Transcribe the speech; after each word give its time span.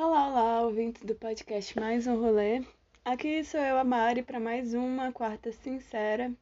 Olá, 0.00 0.28
olá, 0.28 0.62
ouvintes 0.62 1.02
do 1.02 1.12
podcast 1.16 1.76
Mais 1.76 2.06
um 2.06 2.20
Rolê. 2.20 2.62
Aqui 3.04 3.42
sou 3.42 3.58
eu, 3.58 3.76
a 3.76 3.82
Mari, 3.82 4.22
para 4.22 4.38
mais 4.38 4.72
uma 4.72 5.10
Quarta 5.10 5.50
Sincera. 5.50 6.32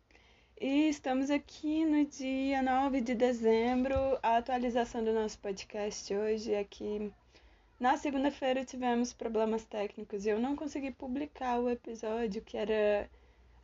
E 0.60 0.90
estamos 0.90 1.30
aqui 1.30 1.86
no 1.86 2.04
dia 2.04 2.60
9 2.60 3.00
de 3.00 3.14
dezembro. 3.14 3.96
A 4.22 4.36
atualização 4.36 5.02
do 5.02 5.10
nosso 5.10 5.38
podcast 5.38 6.14
hoje 6.14 6.52
é 6.52 6.64
que 6.64 7.10
na 7.80 7.96
segunda-feira 7.96 8.62
tivemos 8.62 9.14
problemas 9.14 9.64
técnicos 9.64 10.26
e 10.26 10.28
eu 10.28 10.38
não 10.38 10.54
consegui 10.54 10.90
publicar 10.90 11.58
o 11.58 11.70
episódio 11.70 12.42
que 12.42 12.58
era 12.58 13.08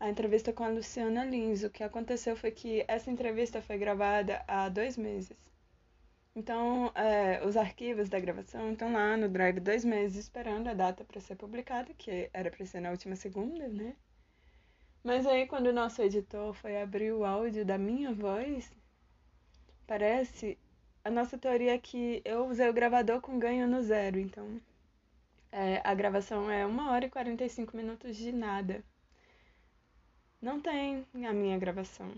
a 0.01 0.09
entrevista 0.09 0.55
com 0.55 0.65
a 0.65 0.69
Luciana 0.69 1.23
Lins. 1.23 1.65
O 1.65 1.71
que 1.71 1.85
aconteceu 1.85 2.35
foi 2.35 2.51
que 2.51 2.83
essa 2.89 3.11
entrevista 3.11 3.61
foi 3.61 3.77
gravada 3.77 4.43
há 4.49 4.71
dois 4.71 4.97
meses. 4.97 5.52
Então, 6.35 6.93
é, 6.95 7.43
os 7.47 7.57
arquivos 7.57 8.09
da 8.11 8.21
gravação 8.21 8.73
estão 8.73 8.93
lá 8.93 9.17
no 9.17 9.29
Drive 9.31 9.61
dois 9.61 9.83
meses 9.85 10.17
esperando 10.19 10.69
a 10.69 10.75
data 10.75 11.05
para 11.05 11.21
ser 11.21 11.37
publicada, 11.37 11.93
que 11.95 12.29
era 12.35 12.51
para 12.51 12.67
ser 12.67 12.81
na 12.81 12.91
última 12.91 13.17
segunda, 13.17 13.67
né? 13.69 13.97
Mas 15.05 15.27
aí, 15.27 15.47
quando 15.47 15.69
o 15.69 15.73
nosso 15.73 16.03
editor 16.03 16.53
foi 16.55 16.81
abrir 16.83 17.13
o 17.13 17.25
áudio 17.25 17.65
da 17.65 17.79
minha 17.79 18.13
voz, 18.13 18.71
parece. 19.87 20.59
A 21.05 21.11
nossa 21.11 21.39
teoria 21.39 21.75
é 21.75 21.79
que 21.79 22.21
eu 22.25 22.47
usei 22.49 22.69
o 22.69 22.73
gravador 22.73 23.21
com 23.21 23.39
ganho 23.39 23.69
no 23.69 23.83
zero, 23.83 24.19
então. 24.19 24.61
É, 25.53 25.81
a 25.85 25.95
gravação 25.95 26.51
é 26.51 26.67
1 26.67 26.91
hora 26.91 27.07
e 27.07 27.11
45 27.11 27.77
minutos 27.77 28.17
de 28.17 28.33
nada. 28.33 28.83
Não 30.43 30.61
tem 30.61 31.07
a 31.25 31.33
minha 31.33 31.59
gravação. 31.59 32.13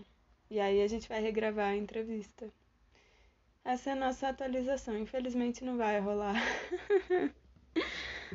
E 0.49 0.59
aí 0.59 0.81
a 0.81 0.87
gente 0.87 1.07
vai 1.07 1.21
regravar 1.21 1.69
a 1.69 1.77
entrevista. 1.77 2.51
Essa 3.65 3.89
é 3.89 3.93
a 3.93 3.95
nossa 3.95 4.29
atualização. 4.29 4.95
Infelizmente 4.95 5.65
não 5.65 5.75
vai 5.75 5.99
rolar. 5.99 6.35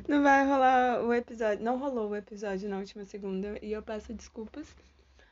não 0.09 0.25
vai 0.25 0.45
rolar 0.45 1.05
o 1.05 1.15
episódio. 1.15 1.65
Não 1.65 1.79
rolou 1.79 2.11
o 2.11 2.17
episódio 2.17 2.69
na 2.69 2.79
última 2.79 3.05
segunda 3.05 3.57
e 3.63 3.71
eu 3.71 3.81
peço 3.81 4.13
desculpas. 4.13 4.75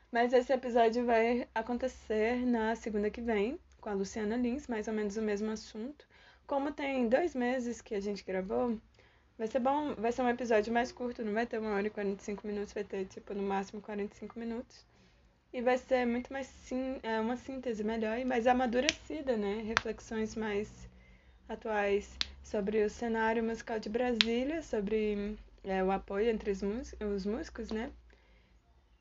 Mas 0.09 0.31
esse 0.31 0.53
episódio 0.53 1.05
vai 1.05 1.49
acontecer 1.53 2.45
na 2.45 2.77
segunda 2.77 3.09
que 3.09 3.19
vem, 3.19 3.59
com 3.81 3.89
a 3.89 3.93
Luciana 3.93 4.37
Lins, 4.37 4.67
mais 4.67 4.87
ou 4.87 4.93
menos 4.93 5.17
o 5.17 5.21
mesmo 5.21 5.51
assunto. 5.51 6.07
Como 6.47 6.71
tem 6.71 7.09
dois 7.09 7.35
meses 7.35 7.81
que 7.81 7.93
a 7.93 7.99
gente 7.99 8.23
gravou, 8.23 8.79
vai 9.37 9.47
ser 9.47 9.59
bom, 9.59 9.95
vai 9.95 10.13
ser 10.13 10.21
um 10.21 10.29
episódio 10.29 10.73
mais 10.73 10.93
curto, 10.93 11.25
não 11.25 11.33
vai 11.33 11.45
ter 11.45 11.59
uma 11.59 11.71
hora 11.71 11.85
e 11.85 11.89
45 11.89 12.47
minutos, 12.47 12.73
vai 12.73 12.85
ter 12.85 13.05
tipo 13.05 13.33
no 13.33 13.43
máximo 13.43 13.81
45 13.81 14.39
minutos. 14.39 14.88
E 15.51 15.61
vai 15.61 15.77
ser 15.77 16.05
muito 16.05 16.31
mais 16.31 16.45
sim, 16.45 16.99
é 17.01 17.19
uma 17.19 17.35
síntese 17.35 17.83
melhor 17.83 18.19
e 18.19 18.25
mais 18.25 18.45
amadurecida, 18.45 19.35
né? 19.35 19.63
Reflexões 19.63 20.35
mais 20.35 20.87
atuais 21.47 22.15
sobre 22.43 22.83
o 22.83 22.89
cenário 22.89 23.43
musical 23.43 23.79
de 23.79 23.89
Brasília, 23.89 24.61
sobre 24.61 25.35
é, 25.63 25.83
o 25.83 25.89
apoio 25.91 26.29
entre 26.29 26.51
os, 26.51 26.61
os 26.61 27.25
músicos, 27.25 27.71
né? 27.71 27.91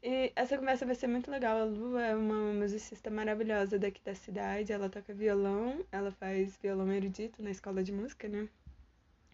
E 0.03 0.33
essa 0.35 0.57
conversa 0.57 0.87
vai 0.87 0.95
ser 0.95 1.07
muito 1.07 1.31
legal. 1.31 1.59
A 1.59 1.65
Lu 1.65 1.99
é 1.99 2.15
uma 2.15 2.53
musicista 2.55 3.11
maravilhosa 3.11 3.79
daqui 3.79 4.01
da 4.03 4.15
cidade. 4.15 4.73
Ela 4.73 4.89
toca 4.89 5.13
violão, 5.13 5.85
ela 5.93 6.11
faz 6.13 6.57
violão 6.63 6.91
erudito 6.93 7.43
na 7.43 7.51
escola 7.51 7.83
de 7.83 7.93
música, 7.93 8.27
né? 8.29 8.49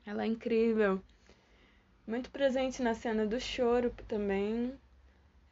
Ela 0.04 0.24
é 0.24 0.26
incrível. 0.26 1.00
Muito 2.06 2.30
presente 2.30 2.82
na 2.82 2.94
cena 2.94 3.24
do 3.26 3.38
choro 3.38 3.94
também. 4.08 4.74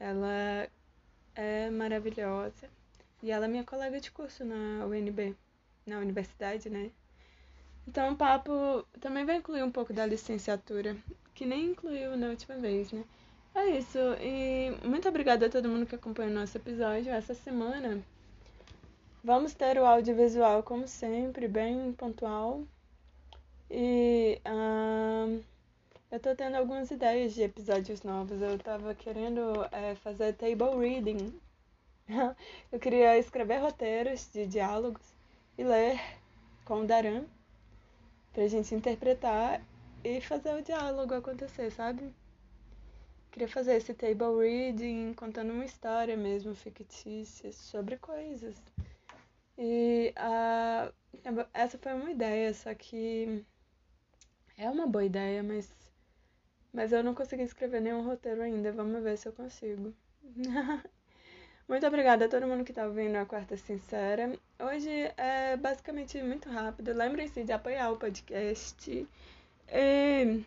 Ela 0.00 0.68
é 1.34 1.70
maravilhosa. 1.70 2.68
E 3.22 3.30
ela 3.30 3.46
é 3.46 3.48
minha 3.48 3.64
colega 3.64 4.00
de 4.00 4.10
curso 4.10 4.44
na 4.44 4.84
UNB, 4.86 5.36
na 5.86 5.98
universidade, 5.98 6.68
né? 6.68 6.90
Então 7.86 8.12
o 8.12 8.16
papo 8.16 8.84
também 9.00 9.24
vai 9.24 9.36
incluir 9.36 9.62
um 9.62 9.70
pouco 9.70 9.92
da 9.92 10.06
licenciatura, 10.06 10.96
que 11.34 11.46
nem 11.46 11.66
incluiu 11.66 12.16
na 12.16 12.28
última 12.28 12.56
vez, 12.56 12.92
né? 12.92 13.04
É 13.54 13.66
isso. 13.78 13.98
E 14.20 14.70
muito 14.86 15.08
obrigada 15.08 15.46
a 15.46 15.50
todo 15.50 15.68
mundo 15.68 15.86
que 15.86 15.94
acompanha 15.94 16.30
o 16.30 16.34
nosso 16.34 16.56
episódio. 16.56 17.12
Essa 17.12 17.34
semana 17.34 18.02
vamos 19.22 19.54
ter 19.54 19.78
o 19.78 19.86
audiovisual, 19.86 20.62
como 20.62 20.88
sempre, 20.88 21.48
bem 21.48 21.92
pontual. 21.92 22.62
E. 23.70 24.40
Uh, 24.46 25.51
eu 26.12 26.20
tô 26.20 26.36
tendo 26.36 26.56
algumas 26.56 26.90
ideias 26.90 27.32
de 27.32 27.42
episódios 27.42 28.02
novos. 28.02 28.42
Eu 28.42 28.58
tava 28.58 28.94
querendo 28.94 29.66
é, 29.72 29.94
fazer 29.94 30.34
table 30.34 30.78
reading. 30.78 31.40
eu 32.70 32.78
queria 32.78 33.18
escrever 33.18 33.62
roteiros 33.62 34.28
de 34.30 34.46
diálogos 34.46 35.14
e 35.56 35.64
ler 35.64 35.98
com 36.66 36.82
o 36.82 36.86
Daran 36.86 37.24
pra 38.30 38.46
gente 38.46 38.74
interpretar 38.74 39.62
e 40.04 40.20
fazer 40.20 40.54
o 40.54 40.62
diálogo 40.62 41.14
acontecer, 41.14 41.70
sabe? 41.72 42.14
Queria 43.30 43.48
fazer 43.48 43.76
esse 43.76 43.94
table 43.94 44.38
reading 44.38 45.14
contando 45.14 45.54
uma 45.54 45.64
história 45.64 46.14
mesmo 46.14 46.54
fictícia 46.54 47.50
sobre 47.54 47.96
coisas. 47.96 48.54
E 49.56 50.12
uh, 50.18 51.46
essa 51.54 51.78
foi 51.78 51.94
uma 51.94 52.10
ideia, 52.10 52.52
só 52.52 52.74
que 52.74 53.42
é 54.58 54.68
uma 54.68 54.86
boa 54.86 55.04
ideia, 55.04 55.42
mas 55.42 55.72
mas 56.72 56.92
eu 56.92 57.02
não 57.02 57.14
consegui 57.14 57.42
escrever 57.42 57.80
nenhum 57.80 58.04
roteiro 58.04 58.42
ainda. 58.42 58.72
Vamos 58.72 59.02
ver 59.02 59.18
se 59.18 59.28
eu 59.28 59.32
consigo. 59.32 59.92
muito 61.68 61.86
obrigada 61.86 62.24
a 62.24 62.28
todo 62.28 62.46
mundo 62.46 62.64
que 62.64 62.72
está 62.72 62.86
ouvindo 62.86 63.16
a 63.16 63.26
Quarta 63.26 63.56
Sincera. 63.56 64.32
Hoje 64.58 64.90
é 65.16 65.56
basicamente 65.56 66.20
muito 66.22 66.48
rápido. 66.48 66.92
Lembrem-se 66.92 67.44
de 67.44 67.52
apoiar 67.52 67.90
o 67.90 67.98
podcast. 67.98 69.06
E, 69.68 70.44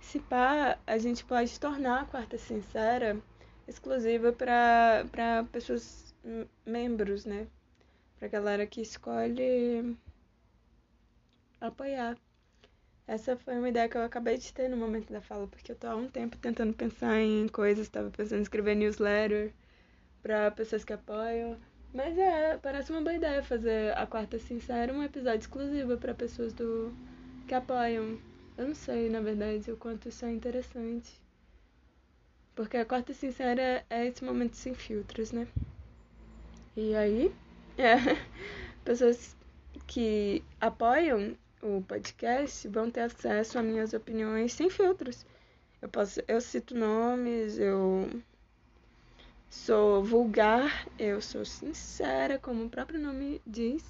se 0.00 0.20
pá, 0.20 0.78
a 0.86 0.98
gente 0.98 1.24
pode 1.24 1.58
tornar 1.60 2.02
a 2.02 2.06
Quarta 2.06 2.38
Sincera 2.38 3.20
exclusiva 3.68 4.32
para 4.32 5.44
pessoas 5.52 6.14
membros, 6.66 7.24
né? 7.24 7.46
Pra 8.18 8.28
galera 8.28 8.66
que 8.66 8.80
escolhe 8.80 9.96
apoiar. 11.60 12.16
Essa 13.10 13.36
foi 13.36 13.58
uma 13.58 13.68
ideia 13.68 13.88
que 13.88 13.96
eu 13.96 14.04
acabei 14.04 14.38
de 14.38 14.52
ter 14.52 14.68
no 14.68 14.76
momento 14.76 15.12
da 15.12 15.20
fala, 15.20 15.44
porque 15.48 15.72
eu 15.72 15.76
tô 15.76 15.88
há 15.88 15.96
um 15.96 16.06
tempo 16.08 16.36
tentando 16.36 16.72
pensar 16.72 17.18
em 17.18 17.48
coisas, 17.48 17.86
estava 17.86 18.08
pensando 18.08 18.38
em 18.38 18.42
escrever 18.42 18.76
newsletter 18.76 19.52
para 20.22 20.48
pessoas 20.52 20.84
que 20.84 20.92
apoiam. 20.92 21.58
Mas 21.92 22.16
é, 22.16 22.56
parece 22.58 22.92
uma 22.92 23.00
boa 23.00 23.12
ideia 23.12 23.42
fazer 23.42 23.98
a 23.98 24.06
quarta 24.06 24.38
sincera 24.38 24.92
um 24.92 25.02
episódio 25.02 25.40
exclusivo 25.40 25.96
para 25.98 26.14
pessoas 26.14 26.52
do 26.52 26.94
que 27.48 27.52
apoiam. 27.52 28.16
Eu 28.56 28.68
não 28.68 28.76
sei, 28.76 29.10
na 29.10 29.20
verdade, 29.20 29.72
o 29.72 29.76
quanto 29.76 30.08
isso 30.08 30.24
é 30.24 30.30
interessante. 30.30 31.20
Porque 32.54 32.76
a 32.76 32.84
quarta 32.84 33.12
sincera 33.12 33.84
é 33.90 34.06
esse 34.06 34.22
momento 34.22 34.54
sem 34.54 34.72
filtros, 34.72 35.32
né? 35.32 35.48
E 36.76 36.94
aí, 36.94 37.34
é, 37.76 37.96
pessoas 38.84 39.36
que 39.88 40.44
apoiam 40.60 41.36
o 41.62 41.82
podcast 41.82 42.66
vão 42.68 42.90
ter 42.90 43.00
acesso 43.00 43.58
a 43.58 43.62
minhas 43.62 43.92
opiniões 43.92 44.52
sem 44.52 44.70
filtros. 44.70 45.26
Eu 45.80 45.88
posso, 45.88 46.20
eu 46.26 46.40
cito 46.40 46.74
nomes, 46.74 47.58
eu 47.58 48.08
sou 49.48 50.02
vulgar, 50.02 50.86
eu 50.98 51.20
sou 51.20 51.44
sincera, 51.44 52.38
como 52.38 52.64
o 52.64 52.70
próprio 52.70 53.00
nome 53.00 53.40
diz. 53.46 53.84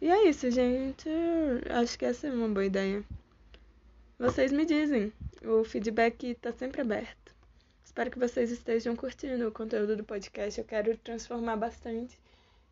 E 0.00 0.08
é 0.08 0.28
isso, 0.28 0.50
gente. 0.50 1.08
Acho 1.70 1.98
que 1.98 2.04
essa 2.04 2.26
é 2.26 2.32
uma 2.32 2.48
boa 2.48 2.64
ideia. 2.64 3.04
Vocês 4.18 4.52
me 4.52 4.64
dizem. 4.64 5.12
O 5.44 5.64
feedback 5.64 6.30
está 6.30 6.52
sempre 6.52 6.80
aberto. 6.80 7.34
Espero 7.84 8.10
que 8.10 8.18
vocês 8.18 8.50
estejam 8.50 8.96
curtindo 8.96 9.46
o 9.46 9.52
conteúdo 9.52 9.96
do 9.96 10.04
podcast. 10.04 10.58
Eu 10.58 10.66
quero 10.66 10.96
transformar 10.98 11.56
bastante. 11.56 12.18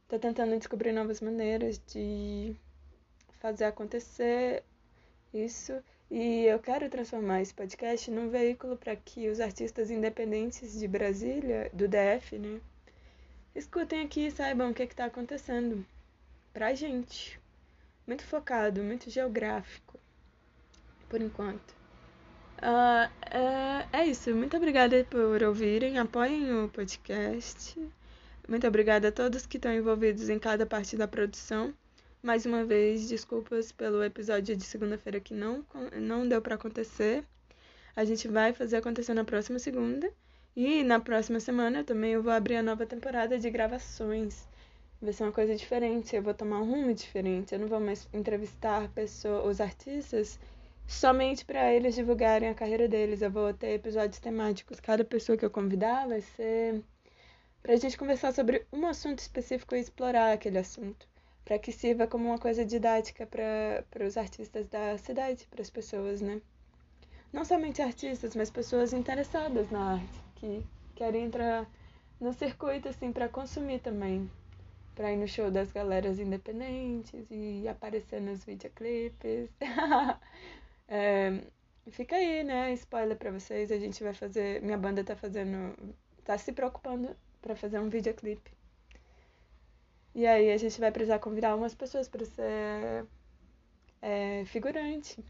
Estou 0.03 0.19
tentando 0.19 0.56
descobrir 0.59 0.93
novas 0.93 1.21
maneiras 1.21 1.81
de 1.87 2.56
fazer 3.42 3.64
acontecer 3.64 4.62
isso. 5.34 5.83
E 6.09 6.44
eu 6.44 6.59
quero 6.60 6.89
transformar 6.89 7.42
esse 7.42 7.53
podcast 7.53 8.09
num 8.10 8.28
veículo 8.28 8.77
para 8.77 8.94
que 8.94 9.28
os 9.28 9.41
artistas 9.41 9.91
independentes 9.91 10.78
de 10.78 10.86
Brasília, 10.86 11.68
do 11.72 11.89
DF, 11.89 12.39
né, 12.39 12.60
escutem 13.54 14.03
aqui 14.03 14.27
e 14.27 14.30
saibam 14.30 14.71
o 14.71 14.74
que 14.74 14.84
está 14.84 15.06
acontecendo 15.06 15.84
pra 16.53 16.74
gente. 16.74 17.41
Muito 18.06 18.24
focado, 18.24 18.83
muito 18.83 19.10
geográfico, 19.10 19.98
por 21.09 21.21
enquanto. 21.21 21.72
Uh, 22.59 23.10
é, 23.92 24.00
é 24.00 24.06
isso. 24.06 24.33
Muito 24.34 24.56
obrigada 24.56 25.04
por 25.04 25.42
ouvirem. 25.42 25.98
Apoiem 25.98 26.65
o 26.65 26.68
podcast. 26.68 27.77
Muito 28.48 28.66
obrigada 28.66 29.09
a 29.09 29.12
todos 29.12 29.47
que 29.47 29.56
estão 29.56 29.72
envolvidos 29.72 30.28
em 30.28 30.38
cada 30.38 30.66
parte 30.66 30.97
da 30.97 31.09
produção. 31.09 31.74
Mais 32.22 32.47
uma 32.47 32.65
vez, 32.65 33.09
desculpas 33.09 33.72
pelo 33.72 34.04
episódio 34.04 34.57
de 34.57 34.65
segunda-feira 34.65 35.19
que 35.19 35.34
não, 35.34 35.66
não 36.01 36.28
deu 36.28 36.41
para 36.41 36.54
acontecer. 36.54 37.24
A 37.97 38.04
gente 38.04 38.28
vai 38.28 38.53
fazer 38.53 38.77
acontecer 38.77 39.13
na 39.13 39.24
próxima 39.24 39.59
segunda. 39.59 40.09
E 40.54 40.84
na 40.84 41.01
próxima 41.01 41.41
semana 41.41 41.83
também 41.83 42.13
eu 42.13 42.22
vou 42.22 42.33
abrir 42.33 42.57
a 42.57 42.63
nova 42.63 42.86
temporada 42.86 43.39
de 43.39 43.51
gravações. 43.51 44.47
Vai 45.01 45.13
ser 45.13 45.24
uma 45.24 45.33
coisa 45.33 45.57
diferente, 45.57 46.15
eu 46.15 46.22
vou 46.22 46.33
tomar 46.33 46.60
um 46.60 46.71
rumo 46.71 46.95
diferente. 46.95 47.54
Eu 47.54 47.59
não 47.59 47.66
vou 47.66 47.80
mais 47.80 48.09
entrevistar 48.13 48.89
pessoas, 48.91 49.45
os 49.47 49.60
artistas 49.60 50.39
somente 50.86 51.45
para 51.45 51.72
eles 51.74 51.95
divulgarem 51.95 52.48
a 52.48 52.54
carreira 52.54 52.86
deles. 52.86 53.21
Eu 53.21 53.33
vou 53.33 53.53
ter 53.53 53.74
episódios 53.74 54.21
temáticos. 54.21 54.78
Cada 54.78 55.04
pessoa 55.04 55.36
que 55.36 55.45
eu 55.45 55.51
convidar 55.51 56.07
vai 56.07 56.21
ser 56.21 56.83
para 57.63 57.72
a 57.72 57.77
gente 57.77 57.98
conversar 57.98 58.33
sobre 58.33 58.65
um 58.72 58.86
assunto 58.86 59.19
específico 59.19 59.74
e 59.74 59.80
explorar 59.80 60.33
aquele 60.33 60.59
assunto, 60.59 61.09
para 61.44 61.59
que 61.59 61.72
sirva 61.72 62.06
como 62.06 62.27
uma 62.27 62.39
coisa 62.39 62.65
didática 62.65 63.27
para 63.27 64.06
os 64.06 64.16
artistas 64.16 64.68
da 64.68 64.97
cidade, 64.98 65.47
para 65.50 65.62
as 65.62 65.71
pessoas, 65.71 66.21
né? 66.21 66.41
Não 67.33 67.44
somente 67.44 67.80
artistas, 67.80 68.36
mas 68.36 68.50
pessoas 68.50 68.92
interessadas 68.92 69.71
na 69.71 69.94
arte, 69.94 70.21
que 70.36 70.65
querem 70.94 71.24
entrar 71.24 71.66
no 72.21 72.33
circuito 72.33 72.89
assim 72.89 73.10
para 73.10 73.28
consumir 73.28 73.80
também, 73.80 74.30
para 74.94 75.12
ir 75.12 75.16
no 75.16 75.27
show 75.27 75.50
das 75.50 75.72
galeras 75.72 76.18
independentes 76.18 77.27
e 77.30 77.66
aparecer 77.66 78.21
nos 78.21 78.45
videoclipes. 78.45 79.48
é, 80.86 81.41
fica 81.91 82.16
aí, 82.16 82.45
né? 82.45 82.72
Spoiler 82.74 83.16
para 83.16 83.33
vocês, 83.33 83.72
a 83.72 83.78
gente 83.78 84.03
vai 84.04 84.15
fazer, 84.15 84.62
minha 84.62 84.78
banda 84.78 85.03
tá 85.03 85.16
fazendo, 85.16 85.74
tá 86.24 86.38
se 86.38 86.53
preocupando 86.53 87.16
para 87.41 87.56
fazer 87.56 87.80
um 87.80 87.88
videoclipe. 87.88 88.53
E 90.14 90.26
aí 90.26 90.53
a 90.53 90.56
gente 90.56 90.78
vai 90.80 90.91
precisar 90.92 91.18
convidar 91.18 91.56
umas 91.56 91.74
pessoas 91.74 92.09
para 92.09 92.24
ser 92.24 93.06
é, 94.03 94.44
figurante, 94.47 95.24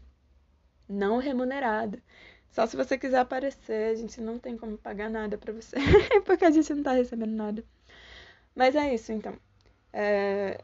não 0.89 1.17
remunerado. 1.19 2.01
Só 2.51 2.67
se 2.67 2.75
você 2.77 2.97
quiser 2.97 3.19
aparecer, 3.19 3.91
a 3.91 3.95
gente 3.95 4.21
não 4.21 4.37
tem 4.39 4.57
como 4.57 4.77
pagar 4.77 5.09
nada 5.09 5.37
para 5.37 5.53
você, 5.53 5.75
porque 6.25 6.45
a 6.45 6.51
gente 6.51 6.73
não 6.73 6.83
tá 6.83 6.93
recebendo 6.93 7.31
nada. 7.31 7.63
Mas 8.55 8.75
é 8.75 8.93
isso, 8.93 9.11
então. 9.11 9.37
É... 9.91 10.59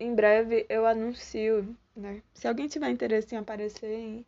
Em 0.00 0.14
breve 0.14 0.66
eu 0.68 0.86
anuncio, 0.86 1.76
né? 1.96 2.22
Se 2.34 2.48
alguém 2.48 2.68
tiver 2.68 2.90
interesse 2.90 3.34
em 3.34 3.38
aparecer 3.38 3.98
em 3.98 4.26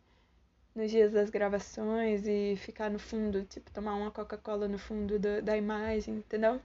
nos 0.75 0.91
dias 0.91 1.13
das 1.13 1.29
gravações 1.29 2.27
e 2.27 2.55
ficar 2.57 2.89
no 2.89 2.99
fundo, 2.99 3.43
tipo, 3.45 3.71
tomar 3.71 3.95
uma 3.95 4.11
Coca-Cola 4.11 4.67
no 4.67 4.77
fundo 4.77 5.17
do, 5.17 5.41
da 5.41 5.55
imagem, 5.57 6.15
entendeu? 6.15 6.61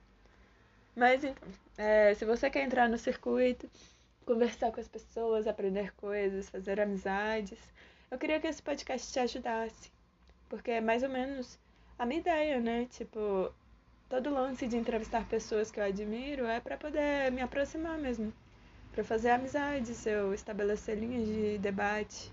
Mas 1.00 1.25
então, 1.25 1.49
é, 1.79 2.12
se 2.12 2.26
você 2.26 2.50
quer 2.50 2.62
entrar 2.62 2.87
no 2.87 2.99
circuito, 2.99 3.67
conversar 4.26 4.70
com 4.70 4.81
as 4.81 4.87
pessoas, 4.87 5.47
aprender 5.47 5.94
coisas, 5.94 6.50
fazer 6.50 6.79
amizades, 6.79 7.58
eu 8.11 8.19
queria 8.19 8.38
que 8.38 8.47
esse 8.47 8.62
podcast 8.62 9.11
te 9.11 9.19
ajudasse. 9.19 9.91
Porque 10.47 10.73
é 10.73 10.81
mais 10.82 11.02
ou 11.02 11.08
menos 11.08 11.58
a 11.99 12.05
minha 12.05 12.20
ideia, 12.20 12.61
né? 12.61 12.85
Tipo, 12.91 13.50
todo 14.11 14.29
lance 14.29 14.67
de 14.67 14.76
entrevistar 14.76 15.26
pessoas 15.26 15.70
que 15.70 15.81
eu 15.81 15.85
admiro 15.85 16.44
é 16.44 16.61
para 16.61 16.76
poder 16.76 17.32
me 17.32 17.41
aproximar 17.41 17.97
mesmo. 17.97 18.31
Para 18.93 19.02
fazer 19.02 19.31
amizades, 19.31 20.05
eu 20.05 20.35
estabelecer 20.35 20.99
linhas 20.99 21.26
de 21.26 21.56
debate, 21.61 22.31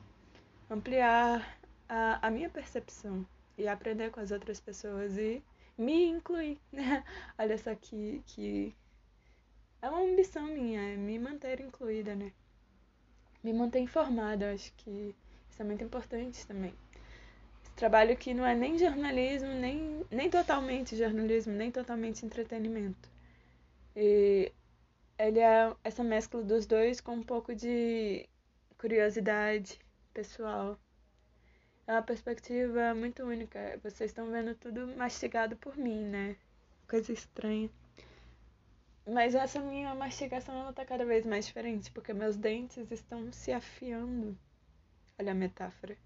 ampliar 0.70 1.58
a, 1.88 2.28
a 2.28 2.30
minha 2.30 2.50
percepção 2.50 3.26
e 3.58 3.66
aprender 3.66 4.12
com 4.12 4.20
as 4.20 4.32
outras 4.32 4.60
pessoas 4.60 5.18
e 5.18 5.42
me 5.78 6.06
incluir. 6.06 6.60
Né? 6.72 7.04
Olha 7.38 7.58
só 7.58 7.76
que, 7.76 8.22
que 8.26 8.76
é 9.82 9.90
uma 9.90 10.02
ambição 10.02 10.48
minha, 10.48 10.82
é 10.82 10.96
me 10.96 11.20
manter 11.20 11.60
incluída, 11.60 12.16
né? 12.16 12.32
Me 13.44 13.54
manter 13.54 13.80
informada, 13.80 14.52
acho 14.54 14.74
que 14.78 15.16
isso 15.50 15.62
é 15.62 15.66
muito 15.66 15.84
importante 15.84 16.46
também. 16.48 16.74
Esse 17.64 17.74
trabalho 17.76 18.18
que 18.18 18.34
não 18.34 18.46
é 18.46 18.56
nem 18.56 18.78
jornalismo, 18.78 19.50
nem, 19.50 20.06
nem 20.10 20.30
totalmente 20.30 20.96
jornalismo, 20.96 21.54
nem 21.54 21.72
totalmente 21.72 22.26
entretenimento. 22.26 23.10
E 23.96 24.52
ele 25.18 25.40
é 25.40 25.76
essa 25.84 26.04
mescla 26.04 26.44
dos 26.44 26.66
dois 26.66 27.00
com 27.02 27.14
um 27.14 27.24
pouco 27.24 27.56
de 27.56 28.28
curiosidade 28.78 29.80
pessoal 30.14 30.78
é 31.88 31.94
uma 31.94 32.04
perspectiva 32.04 32.94
muito 32.94 33.24
única. 33.24 33.80
Vocês 33.82 34.12
estão 34.12 34.30
vendo 34.30 34.54
tudo 34.56 34.88
mastigado 34.98 35.56
por 35.56 35.78
mim, 35.78 36.04
né? 36.04 36.36
Coisa 36.88 37.14
estranha. 37.14 37.70
Mas 39.08 39.34
essa 39.34 39.62
minha 39.62 39.96
mastigação 39.96 40.54
ela 40.54 40.74
tá 40.74 40.86
cada 40.86 41.06
vez 41.06 41.26
mais 41.26 41.46
diferente, 41.46 41.90
porque 41.92 42.14
meus 42.14 42.36
dentes 42.36 42.92
estão 42.92 43.32
se 43.32 43.54
afiando. 43.54 44.38
Olha 45.18 45.32
a 45.32 45.36
metáfora. 45.36 45.98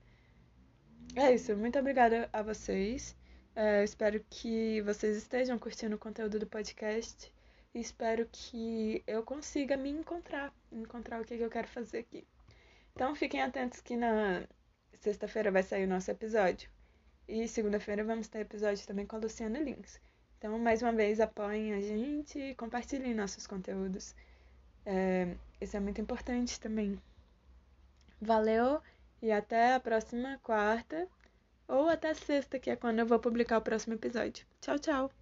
É 1.15 1.33
isso, 1.33 1.57
muito 1.57 1.79
obrigada 1.79 2.29
a 2.31 2.43
vocês. 2.43 3.15
É, 3.55 3.83
espero 3.83 4.23
que 4.29 4.81
vocês 4.83 5.17
estejam 5.17 5.57
curtindo 5.57 5.95
o 5.95 5.99
conteúdo 5.99 6.37
do 6.37 6.45
podcast. 6.45 7.33
E 7.73 7.79
espero 7.79 8.27
que 8.31 9.03
eu 9.07 9.23
consiga 9.23 9.75
me 9.77 9.89
encontrar, 9.89 10.53
encontrar 10.71 11.21
o 11.21 11.25
que 11.25 11.33
eu 11.33 11.49
quero 11.49 11.67
fazer 11.67 11.99
aqui. 11.99 12.27
Então 12.93 13.15
fiquem 13.15 13.41
atentos 13.41 13.81
que 13.81 13.95
na, 13.95 14.45
sexta-feira 15.01 15.51
vai 15.51 15.63
sair 15.63 15.85
o 15.85 15.89
nosso 15.89 16.09
episódio. 16.09 16.69
E 17.27 17.47
segunda-feira 17.47 18.03
vamos 18.03 18.27
ter 18.27 18.39
episódio 18.39 18.85
também 18.85 19.05
com 19.05 19.15
a 19.15 19.19
Luciana 19.19 19.59
Lins. 19.59 19.99
Então, 20.37 20.57
mais 20.57 20.81
uma 20.81 20.91
vez, 20.91 21.19
apoiem 21.19 21.73
a 21.73 21.81
gente 21.81 22.39
e 22.39 22.55
compartilhem 22.55 23.13
nossos 23.13 23.45
conteúdos. 23.45 24.15
É, 24.85 25.35
isso 25.59 25.77
é 25.77 25.79
muito 25.79 26.01
importante 26.01 26.59
também. 26.59 26.99
Valeu 28.19 28.81
e 29.21 29.31
até 29.31 29.75
a 29.75 29.79
próxima 29.79 30.39
quarta 30.43 31.07
ou 31.67 31.89
até 31.89 32.13
sexta, 32.13 32.59
que 32.59 32.69
é 32.69 32.75
quando 32.75 32.99
eu 32.99 33.05
vou 33.05 33.19
publicar 33.19 33.57
o 33.57 33.61
próximo 33.61 33.93
episódio. 33.93 34.45
Tchau, 34.59 34.79
tchau! 34.79 35.20